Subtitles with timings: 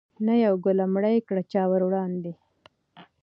[0.25, 2.33] نه یوه ګوله مړۍ کړه چا وروړاندي